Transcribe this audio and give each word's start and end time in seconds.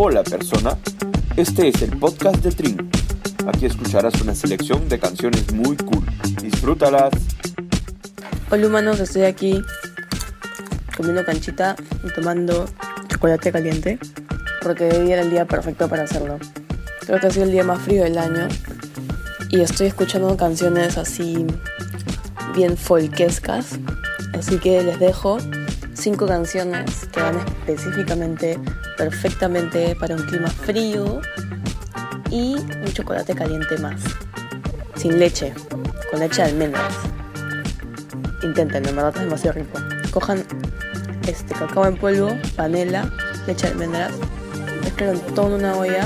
Hola 0.00 0.22
persona, 0.22 0.78
este 1.36 1.66
es 1.66 1.82
el 1.82 1.98
podcast 1.98 2.36
de 2.36 2.52
Trin. 2.52 2.88
Aquí 3.48 3.66
escucharás 3.66 4.20
una 4.20 4.32
selección 4.32 4.88
de 4.88 5.00
canciones 5.00 5.52
muy 5.52 5.76
cool. 5.76 6.06
Disfrútalas. 6.40 7.10
Hola 8.48 8.68
humanos, 8.68 9.00
estoy 9.00 9.22
aquí 9.22 9.60
comiendo 10.96 11.24
canchita 11.24 11.74
y 12.04 12.12
tomando 12.12 12.66
chocolate 13.08 13.50
caliente 13.50 13.98
porque 14.62 14.84
hoy 14.84 15.10
era 15.10 15.22
el 15.22 15.30
día 15.30 15.46
perfecto 15.46 15.88
para 15.88 16.04
hacerlo. 16.04 16.38
Creo 17.00 17.18
que 17.18 17.26
ha 17.26 17.30
sido 17.32 17.46
el 17.46 17.50
día 17.50 17.64
más 17.64 17.80
frío 17.82 18.04
del 18.04 18.18
año 18.18 18.46
y 19.50 19.62
estoy 19.62 19.88
escuchando 19.88 20.36
canciones 20.36 20.96
así 20.96 21.44
bien 22.54 22.76
folquescas. 22.76 23.80
Así 24.32 24.58
que 24.58 24.80
les 24.80 25.00
dejo 25.00 25.38
cinco 25.94 26.28
canciones 26.28 27.08
que 27.12 27.20
van 27.20 27.38
específicamente, 27.66 28.60
perfectamente 28.98 29.94
para 29.94 30.16
un 30.16 30.22
clima 30.24 30.50
frío 30.50 31.20
y 32.30 32.56
un 32.56 32.92
chocolate 32.92 33.34
caliente 33.34 33.78
más. 33.78 34.02
Sin 34.96 35.18
leche, 35.18 35.54
con 36.10 36.20
leche 36.20 36.42
de 36.42 36.48
almendras. 36.48 36.94
Inténtenlo, 38.42 38.90
en 38.90 38.96
verdad 38.96 39.14
es 39.16 39.22
demasiado 39.22 39.58
rico. 39.58 39.78
Cojan 40.10 40.44
este 41.26 41.54
cacao 41.54 41.86
en 41.86 41.96
polvo, 41.96 42.36
panela, 42.56 43.10
leche 43.46 43.68
de 43.68 43.72
almendras, 43.72 44.12
mezclan 44.82 45.18
todo 45.34 45.46
en 45.48 45.52
una 45.54 45.76
olla, 45.76 46.04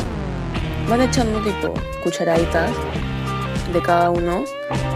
van 0.88 1.00
echando 1.00 1.40
tipo 1.42 1.74
cucharaditas 2.04 2.70
de 3.72 3.80
cada 3.80 4.10
uno 4.10 4.44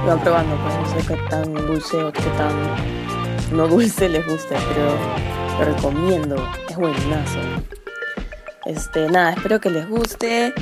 y 0.02 0.06
van 0.06 0.20
probando, 0.20 0.56
pues 0.62 0.74
no 0.74 1.00
sé 1.00 1.06
qué 1.08 1.30
tan 1.30 1.54
dulce 1.54 1.96
o 1.96 2.12
qué 2.12 2.28
tan 2.36 3.56
no 3.56 3.68
dulce 3.68 4.08
les 4.08 4.26
guste, 4.26 4.56
pero 4.68 4.96
lo 5.58 5.74
recomiendo, 5.74 6.36
es 6.68 6.76
buenazo. 6.76 7.38
Este, 8.66 9.08
nada, 9.08 9.32
espero 9.32 9.60
que 9.60 9.70
les 9.70 9.88
guste. 9.88 10.52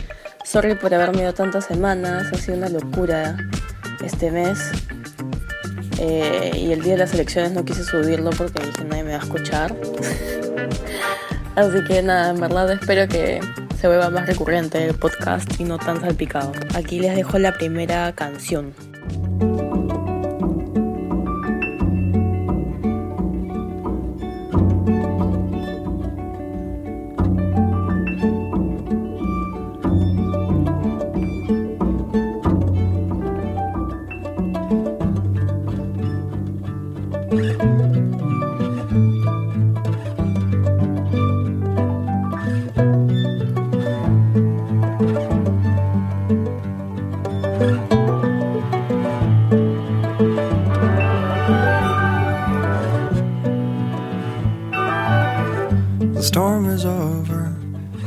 Sorry 0.45 0.75
por 0.75 0.93
haberme 0.93 1.23
ido 1.23 1.33
tantas 1.33 1.65
semanas, 1.65 2.31
ha 2.33 2.37
sido 2.37 2.59
una 2.59 2.69
locura 2.69 3.37
este 4.05 4.31
mes. 4.31 4.59
Eh, 5.99 6.51
y 6.55 6.73
el 6.73 6.83
día 6.83 6.93
de 6.93 6.99
las 6.99 7.15
elecciones 7.15 7.53
no 7.53 7.65
quise 7.65 7.83
subirlo 7.83 8.31
porque 8.31 8.63
dije 8.65 8.85
nadie 8.85 9.05
me 9.05 9.11
va 9.13 9.21
a 9.21 9.23
escuchar. 9.23 9.75
Así 11.57 11.85
que 11.85 12.03
nada, 12.03 12.31
en 12.31 12.41
verdad 12.41 12.71
espero 12.73 13.09
que 13.09 13.41
se 13.81 13.87
vuelva 13.87 14.11
más 14.11 14.27
recurrente 14.27 14.85
el 14.85 14.95
podcast 14.95 15.49
y 15.59 15.65
no 15.65 15.79
tan 15.79 16.01
salpicado. 16.01 16.53
Aquí 16.75 17.01
les 17.01 17.15
dejo 17.17 17.39
la 17.39 17.55
primera 17.55 18.13
canción. 18.15 18.75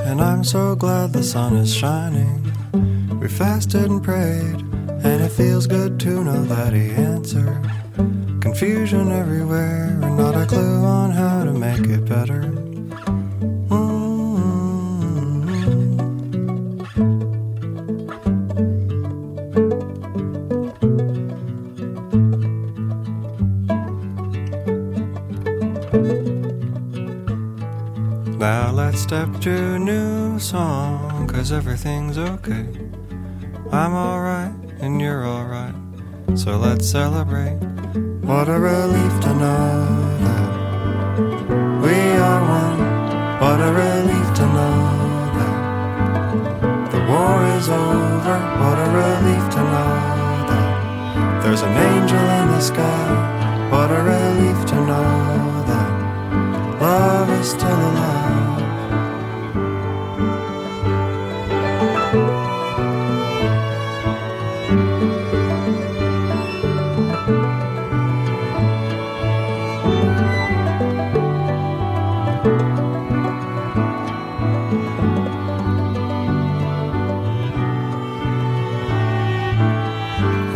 And 0.01 0.21
I'm 0.21 0.43
so 0.43 0.75
glad 0.75 1.13
the 1.13 1.23
sun 1.23 1.55
is 1.55 1.73
shining. 1.73 2.43
We 3.19 3.27
fasted 3.27 3.89
and 3.89 4.03
prayed, 4.03 4.61
and 5.03 5.23
it 5.23 5.31
feels 5.31 5.67
good 5.67 5.99
to 6.01 6.23
know 6.23 6.43
that 6.45 6.73
He 6.73 6.89
answered. 6.91 7.61
Confusion 8.41 9.11
everywhere, 9.11 9.99
and 10.03 10.17
not 10.17 10.36
a 10.36 10.45
clue 10.45 10.83
on 10.83 11.11
how 11.11 11.43
to 11.43 11.53
make 11.53 11.86
it 11.87 12.05
better. 12.05 12.67
To 29.47 29.80
new 29.80 30.37
song, 30.39 31.25
cause 31.25 31.53
everything's 31.53 32.17
okay. 32.17 32.67
I'm 33.71 33.93
alright, 33.93 34.52
and 34.81 34.99
you're 34.99 35.25
alright, 35.25 35.73
so 36.35 36.58
let's 36.58 36.85
celebrate. 36.89 37.55
What 38.27 38.49
a 38.49 38.59
relief 38.59 39.21
to 39.21 39.33
know 39.36 40.06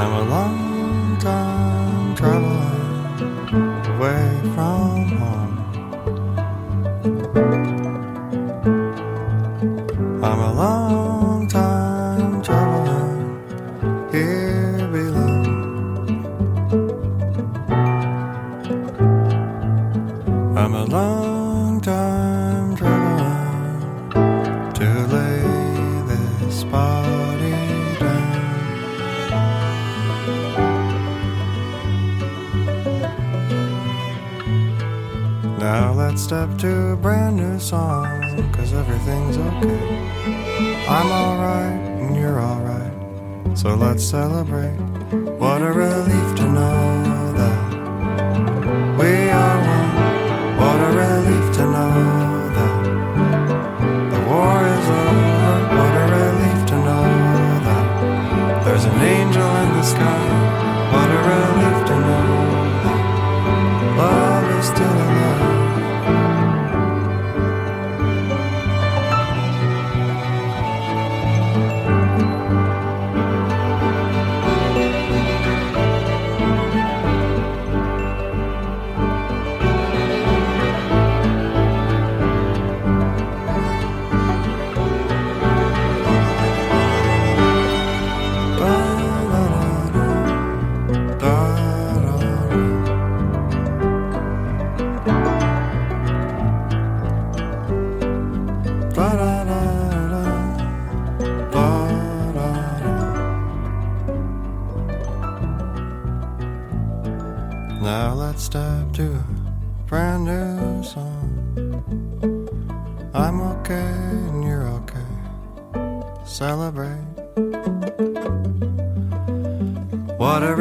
I'm 0.01 0.13
a 0.13 0.23
long 0.23 1.17
time 1.19 2.16
traveling 2.16 3.85
away 3.94 4.41
from 4.56 5.09
home. 5.19 5.50
I'm 40.88 41.09
alright, 41.12 41.81
and 42.01 42.16
you're 42.16 42.39
alright, 42.41 43.57
so 43.57 43.75
let's 43.75 44.03
celebrate. 44.03 44.78
What 45.39 45.62
a 45.62 45.72
relief 45.72 46.35
to 46.38 46.44
know 46.51 46.91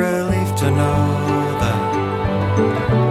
relief 0.00 0.54
to 0.56 0.70
know 0.70 1.58
that 1.60 3.09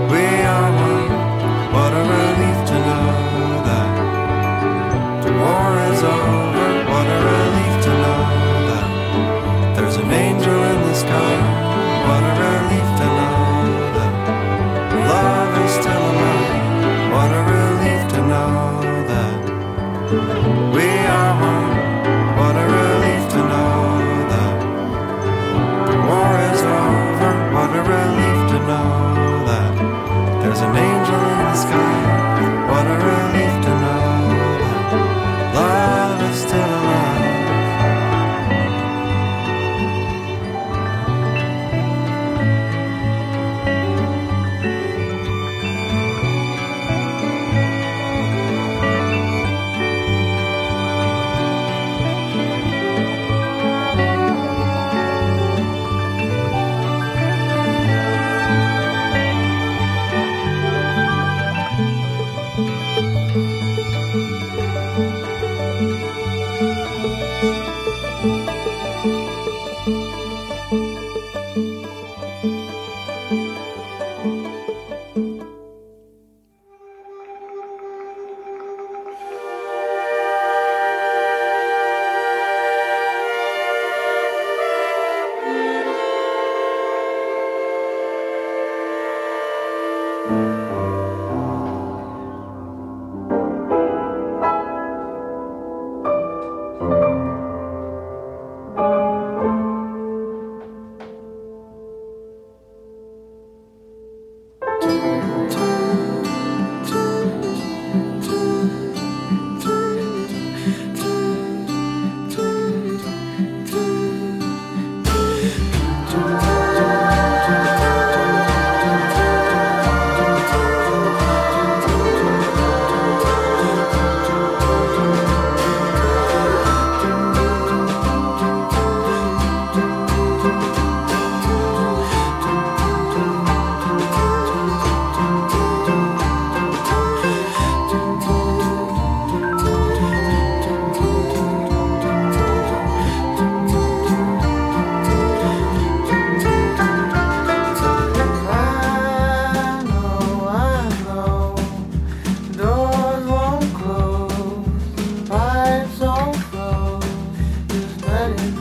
running. 158.10 158.59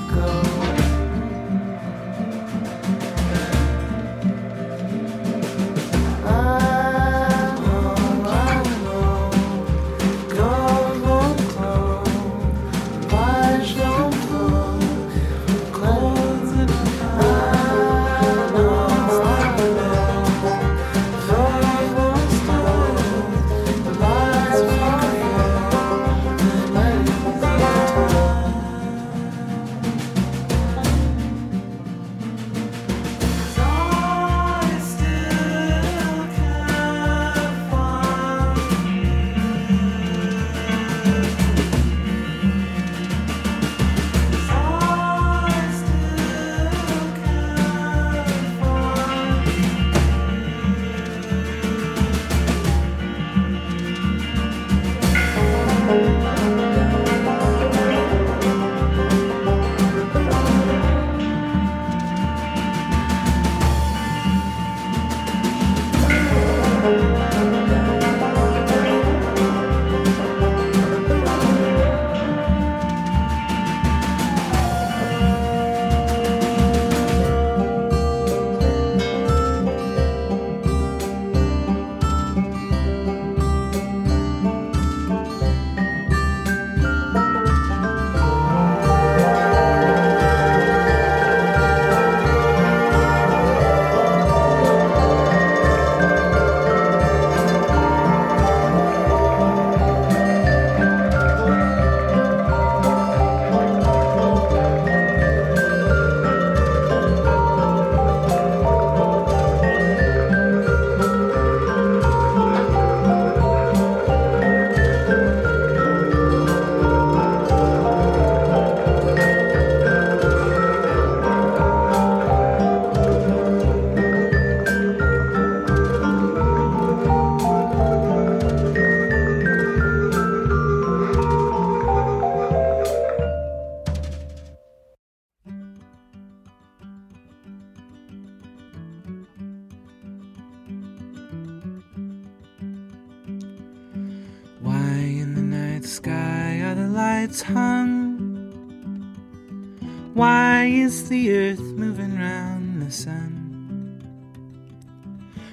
Sun? 153.09 153.33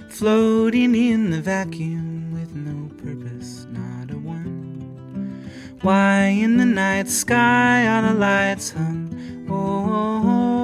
Floating 0.09 0.95
in 0.95 1.29
the 1.29 1.41
vacuum 1.41 2.33
with 2.33 2.51
no 2.53 2.77
purpose, 3.03 3.67
not 3.71 4.11
a 4.11 4.17
one. 4.17 5.49
Why 5.81 6.25
in 6.43 6.57
the 6.57 6.65
night 6.65 7.07
sky 7.07 7.87
are 7.87 8.01
the 8.09 8.13
lights 8.13 8.71
hung? 8.71 9.01
Oh, 9.49 9.55
oh, 9.55 10.21
oh, 10.31 10.39
oh. 10.39 10.55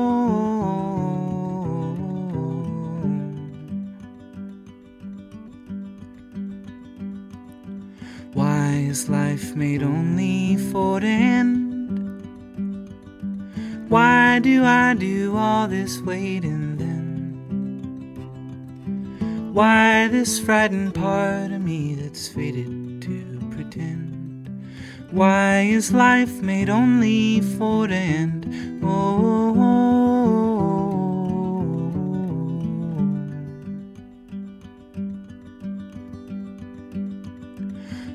Why 8.34 8.68
is 8.92 9.10
life 9.10 9.56
made 9.56 9.84
only 9.84 10.58
for 10.72 11.00
the 11.00 11.08
end? 11.08 11.50
Why 13.90 14.40
do 14.40 14.64
I 14.64 14.94
do 14.94 15.36
all 15.38 15.68
this 15.68 16.02
waiting? 16.02 16.71
Why 19.52 20.08
this 20.08 20.40
frightened 20.40 20.96
part 20.96 21.52
of 21.52 21.62
me 21.62 21.96
that's 21.96 22.30
fated 22.30 23.02
to 23.02 23.50
pretend? 23.52 24.48
Why 25.12 25.64
is 25.64 25.92
life 25.92 26.42
made 26.42 26.70
only 26.70 27.42
for 27.42 27.86
the 27.86 27.96
end? 27.96 28.46
Oh, 28.82 29.52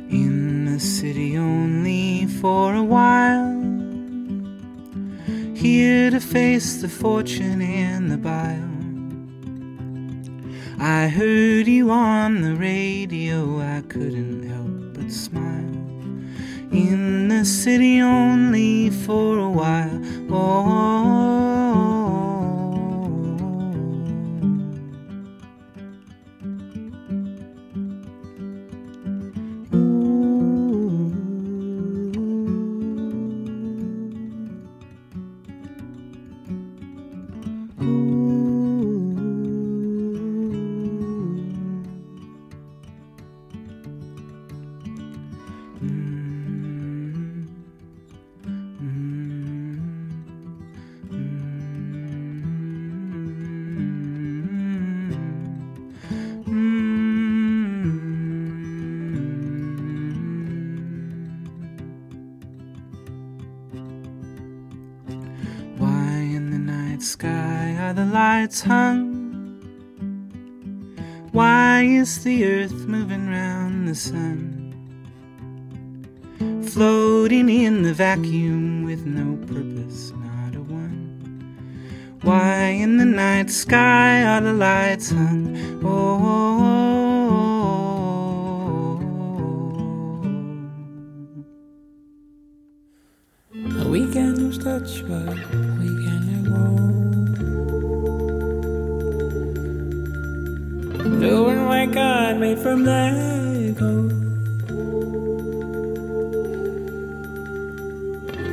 in 0.09 0.65
the 0.73 0.81
city 0.81 1.37
only 1.37 2.27
for 2.41 2.75
a 2.75 2.83
while 2.83 3.53
here 5.55 6.09
to 6.09 6.19
face 6.19 6.81
the 6.81 6.89
fortune 6.89 7.61
and 7.61 8.11
the 8.11 8.17
bile. 8.17 8.76
I 10.79 11.09
heard 11.09 11.67
you 11.67 11.91
on 11.91 12.43
the 12.43 12.55
radio, 12.55 13.61
I 13.61 13.83
couldn't 13.89 14.47
help 14.49 14.95
but 14.95 15.11
smile. 15.11 15.65
In 16.71 17.29
the 17.29 17.45
city 17.45 18.01
only 18.03 18.91
for 18.91 19.39
a 19.39 19.49
while. 19.49 19.99
Why 20.29 21.46
Why 71.33 71.83
is 71.83 72.23
the 72.23 72.45
earth 72.47 72.87
moving 72.87 73.29
round 73.29 73.89
the 73.89 73.95
sun? 73.95 74.73
Floating 76.71 77.49
in 77.49 77.83
the 77.83 77.93
vacuum 77.93 78.85
with 78.85 79.05
no 79.05 79.37
purpose, 79.47 80.13
not 80.13 80.55
a 80.55 80.61
one. 80.61 81.59
Why 82.23 82.69
in 82.69 82.99
the 82.99 83.05
night 83.05 83.51
sky 83.51 84.23
are 84.23 84.41
the 84.41 84.53
lights 84.53 85.11
hung? 85.11 85.57
Oh, 85.85 85.89
oh, 85.89 86.21
oh, 86.23 86.61
oh. 86.61 87.06
What 102.27 102.39
made 102.39 102.59
from 102.59 102.85
Lego. 102.85 103.93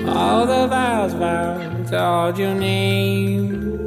All 0.08 0.46
the 0.46 0.68
vows 0.68 1.14
vowed 1.14 1.90
called 1.90 2.38
your 2.38 2.54
name. 2.54 3.80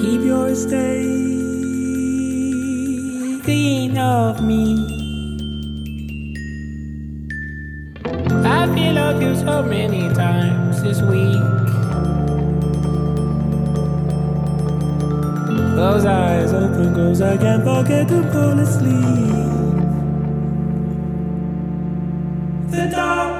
Keep 0.00 0.20
your 0.32 0.54
stay 0.54 1.04
clean 3.44 3.96
of 3.96 4.42
me. 4.42 4.62
I 8.44 8.66
feel 8.74 8.92
like 8.92 9.22
you 9.22 9.34
so 9.36 9.62
many 9.62 10.12
times 10.12 10.82
this 10.82 11.00
week. 11.00 11.55
Close 15.76 16.06
eyes, 16.06 16.54
open, 16.54 16.94
close. 16.94 17.20
I 17.20 17.36
can't 17.36 17.62
forget 17.62 18.08
to 18.08 18.22
fall 18.32 18.58
asleep. 18.58 19.28
The 22.70 22.88
dark 22.90 23.35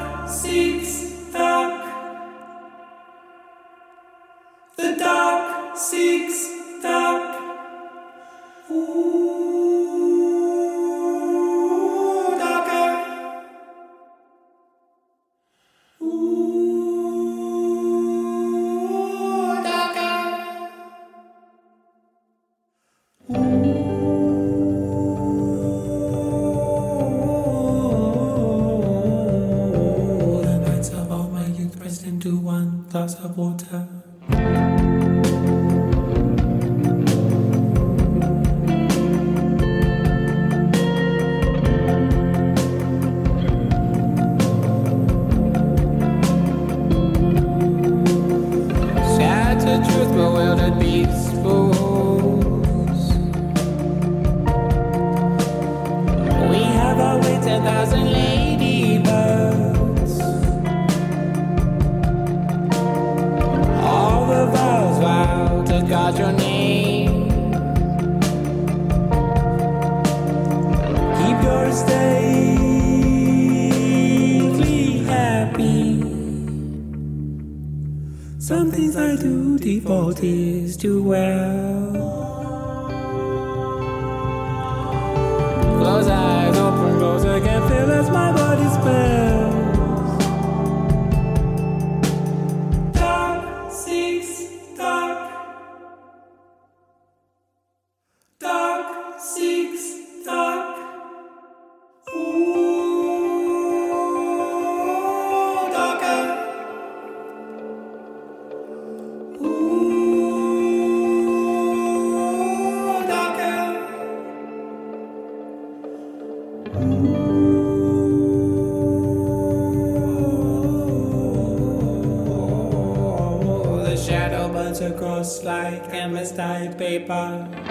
paper. 126.77 127.66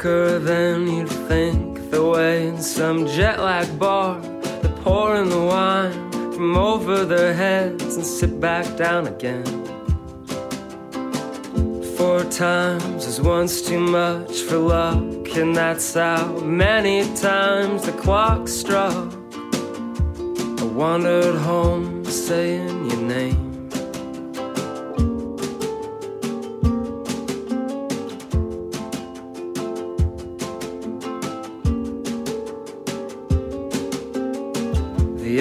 Quicker 0.00 0.38
than 0.38 0.86
you'd 0.86 1.10
think. 1.28 1.90
The 1.90 2.02
way 2.02 2.48
in 2.48 2.62
some 2.62 3.06
jet 3.06 3.38
lag 3.38 3.78
bar, 3.78 4.18
they're 4.62 4.72
pouring 4.82 5.28
the 5.28 5.44
wine 5.44 6.10
from 6.32 6.56
over 6.56 7.04
their 7.04 7.34
heads 7.34 7.96
and 7.96 8.06
sit 8.06 8.40
back 8.40 8.64
down 8.78 9.08
again. 9.08 9.44
Four 11.98 12.24
times 12.24 13.04
is 13.04 13.20
once 13.20 13.60
too 13.60 13.80
much 13.80 14.40
for 14.40 14.56
luck, 14.56 15.36
and 15.36 15.54
that's 15.54 15.92
how 15.92 16.38
many 16.38 17.04
times 17.16 17.84
the 17.84 17.92
clock 17.92 18.48
struck. 18.48 19.12
I 20.60 20.64
wandered 20.64 21.36
home 21.40 22.06
saying 22.06 22.90
your 22.90 23.02
name. 23.02 23.49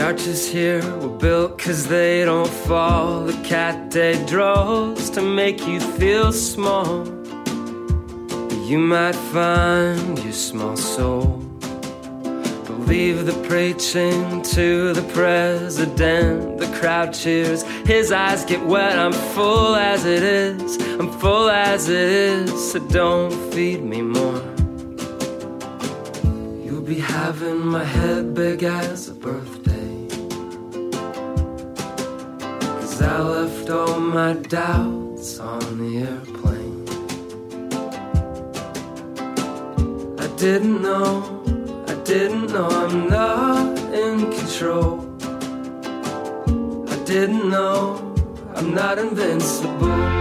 Arches 0.10 0.50
here 0.50 0.82
were 1.02 1.18
built 1.20 1.60
cause 1.60 1.88
they 1.88 2.26
don't 2.26 2.50
fall. 2.50 3.26
The 3.26 3.40
cat 3.44 3.92
day 3.92 4.16
draws 4.26 5.08
to 5.12 5.22
make 5.22 5.68
you 5.68 5.80
feel 5.80 6.32
small. 6.32 7.06
You 8.70 8.80
might 8.80 9.20
find 9.34 10.18
your 10.24 10.34
small 10.34 10.76
soul. 10.76 11.28
Believe 12.66 13.28
the 13.28 13.38
preaching 13.48 14.42
to 14.56 14.94
the 14.94 15.06
president. 15.14 16.58
The 16.58 16.72
crowd 16.80 17.14
cheers, 17.14 17.62
his 17.86 18.12
eyes 18.12 18.44
get 18.46 18.66
wet. 18.66 18.98
I'm 18.98 19.14
full 19.36 19.76
as 19.76 20.06
it 20.06 20.24
is, 20.24 20.78
I'm 21.00 21.12
full 21.20 21.52
as 21.52 21.88
it 21.88 22.10
is. 22.10 22.72
So 22.72 22.80
don't 22.80 23.32
feed 23.54 23.84
me 23.84 24.02
more. 24.02 24.42
You'll 26.66 26.88
be 26.96 27.00
having 27.00 27.60
my 27.60 27.84
head 27.84 28.34
big 28.34 28.64
as 28.64 29.08
a 29.08 29.14
birthday. 29.14 29.69
I 33.10 33.22
left 33.22 33.70
all 33.72 34.00
my 34.00 34.34
doubts 34.34 35.40
on 35.40 35.80
the 35.82 35.92
airplane. 36.10 36.86
I 40.20 40.28
didn't 40.38 40.82
know, 40.84 41.44
I 41.88 41.96
didn't 42.04 42.54
know 42.54 42.70
I'm 42.70 43.10
not 43.10 43.80
in 44.06 44.32
control. 44.32 44.94
I 46.94 46.98
didn't 47.06 47.50
know 47.50 48.14
I'm 48.56 48.76
not 48.76 49.00
invincible. 49.00 50.19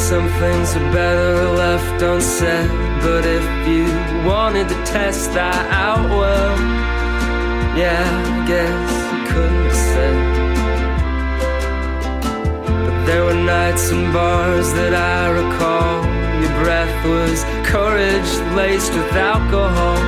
Some 0.00 0.28
things 0.40 0.74
are 0.76 0.92
better 0.92 1.52
left 1.52 2.02
unsaid. 2.02 2.70
But 3.02 3.24
if 3.26 3.44
you 3.68 3.84
wanted 4.26 4.68
to 4.68 4.74
test 4.84 5.32
that 5.34 5.66
out, 5.70 6.08
well, 6.08 6.58
yeah, 7.76 8.02
I 8.34 8.46
guess 8.48 8.90
you 9.12 9.20
couldn't 9.30 9.64
have 9.68 9.82
said. 9.92 10.16
But 12.84 12.96
there 13.04 13.24
were 13.24 13.34
nights 13.34 13.90
and 13.92 14.12
bars 14.12 14.72
that 14.72 14.94
I 14.94 15.28
recall. 15.40 16.02
Your 16.42 16.54
breath 16.64 16.96
was 17.04 17.44
courage 17.68 18.30
laced 18.56 18.94
with 18.94 19.12
alcohol. 19.12 19.98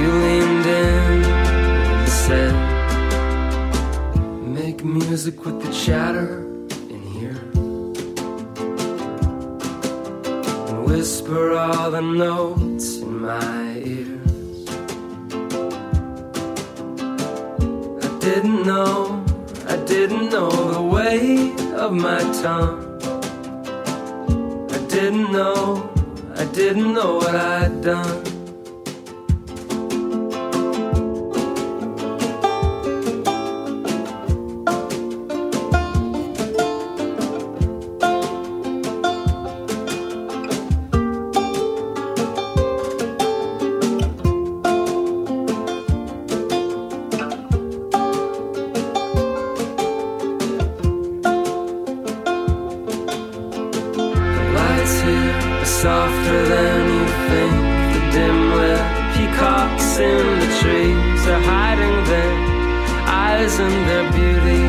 You 0.00 0.08
leaned 0.24 0.66
in 0.66 1.24
and 1.92 2.08
said, 2.08 2.54
Make 4.42 4.84
music 4.84 5.44
with 5.44 5.62
the 5.62 5.70
chatter 5.72 6.55
whisper 10.96 11.52
all 11.52 11.90
the 11.90 12.00
notes 12.00 12.96
in 13.04 13.20
my 13.20 13.76
ears. 13.84 14.66
I 18.06 18.08
didn't 18.18 18.62
know, 18.66 19.22
I 19.68 19.76
didn't 19.92 20.30
know 20.30 20.50
the 20.72 20.80
weight 20.80 21.60
of 21.84 21.92
my 21.92 22.20
tongue. 22.42 22.80
I 24.76 24.78
didn't 24.88 25.30
know, 25.32 25.92
I 26.34 26.46
didn't 26.60 26.94
know 26.94 27.16
what 27.16 27.36
I'd 27.36 27.82
done. 27.82 28.25
And 63.58 63.78
their 63.88 64.06
beauty 64.12 64.64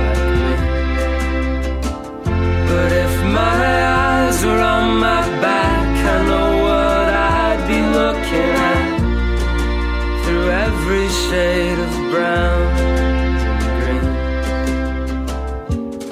like 0.00 0.26
me. 0.40 0.54
But 2.68 2.90
if 3.04 3.14
my 3.40 3.60
eyes 4.02 4.38
were 4.44 4.62
on 4.76 4.86
my 4.98 5.22
back, 5.40 5.88
I 6.14 6.16
know 6.30 6.48
what 6.66 7.08
I'd 7.42 7.62
be 7.72 7.80
looking 8.00 8.52
at 8.72 8.88
through 10.24 10.48
every 10.66 11.08
shade 11.26 11.78
of 11.86 11.92
brown 12.10 12.62
and 13.50 13.62
green. 13.78 14.06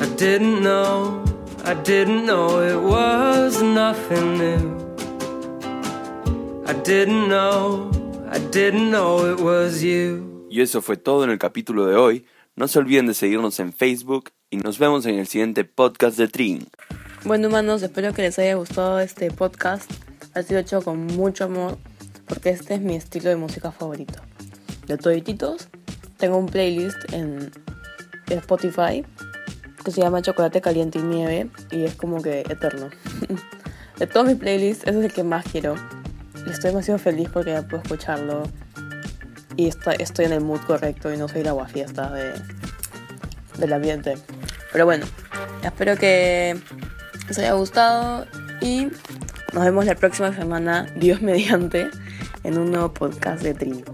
I 0.01 0.07
didn't 0.17 0.59
know. 0.63 1.23
I 1.65 1.75
didn't 1.75 2.27
know 2.27 2.61
it 2.61 2.81
was 2.81 3.63
nothing 3.63 4.37
new. 4.37 4.65
I 6.67 6.73
didn't 6.73 7.29
know, 7.29 7.91
I 8.29 8.39
didn't 8.39 8.91
know 8.91 9.27
it 9.27 9.39
was 9.41 9.83
you. 9.83 10.22
Y 10.53 10.61
eso 10.61 10.83
fue 10.83 10.99
todo 10.99 11.25
en 11.25 11.31
el 11.31 11.39
capítulo 11.39 11.87
de 11.87 11.97
hoy. 11.97 12.27
No 12.57 12.69
se 12.69 12.79
olviden 12.79 13.07
de 13.07 13.15
seguirnos 13.15 13.59
en 13.59 13.73
Facebook 13.73 14.33
y 14.51 14.59
nos 14.59 14.79
vemos 14.79 15.07
en 15.07 15.15
el 15.15 15.27
siguiente 15.27 15.65
podcast 15.65 16.19
de 16.19 16.29
Trin. 16.29 16.69
Bueno, 17.25 17.49
humanos, 17.49 17.83
espero 17.83 18.13
que 18.13 18.21
les 18.21 18.39
haya 18.39 18.57
gustado 18.57 19.01
este 19.01 19.31
podcast. 19.31 19.91
Ha 20.35 20.43
sido 20.43 20.61
hecho 20.61 20.83
con 20.83 21.07
mucho 21.07 21.45
amor 21.45 21.79
porque 22.29 22.51
este 22.51 22.75
es 22.75 22.83
mi 22.83 22.97
estilo 22.97 23.31
de 23.31 23.37
música 23.37 23.73
favorito. 23.73 24.21
De 24.87 24.99
todititos, 24.99 25.69
tengo 26.19 26.37
un 26.37 26.45
playlist 26.45 26.99
en 27.15 27.51
Spotify 28.29 29.07
que 29.83 29.91
se 29.91 30.03
llama 30.03 30.21
Chocolate 30.21 30.61
Caliente 30.61 30.99
y 30.99 31.03
Nieve 31.03 31.49
y 31.71 31.85
es 31.85 31.95
como 31.95 32.21
que 32.21 32.41
eterno. 32.41 32.91
de 33.99 34.07
todos 34.07 34.27
mis 34.27 34.37
playlists, 34.37 34.87
ese 34.87 34.99
es 34.99 35.05
el 35.07 35.13
que 35.15 35.25
más 35.25 35.47
quiero. 35.51 35.77
Estoy 36.47 36.73
demasiado 36.73 36.99
feliz 36.99 37.31
porque 37.33 37.53
ya 37.53 37.63
puedo 37.63 37.83
escucharlo 37.83 38.43
y 39.57 39.69
estoy 39.69 40.25
en 40.25 40.33
el 40.33 40.41
mood 40.41 40.61
correcto 40.61 41.13
y 41.13 41.17
no 41.17 41.29
soy 41.29 41.43
la 41.43 41.53
guafiesta 41.53 42.11
de, 42.11 42.33
del 43.59 43.73
ambiente. 43.73 44.15
Pero 44.73 44.85
bueno, 44.85 45.07
espero 45.63 45.97
que 45.97 46.59
les 47.29 47.39
haya 47.39 47.53
gustado 47.53 48.27
y 48.61 48.89
nos 49.53 49.65
vemos 49.65 49.85
la 49.87 49.95
próxima 49.95 50.35
semana, 50.35 50.87
Dios 50.97 51.21
mediante, 51.23 51.89
en 52.45 52.59
un 52.59 52.71
nuevo 52.71 52.93
podcast 52.93 53.43
de 53.43 53.55
Trini. 53.55 53.85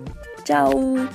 ¡Chao! 0.44 1.09